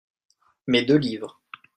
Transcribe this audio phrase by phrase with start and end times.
[0.65, 1.39] Mes deux livres.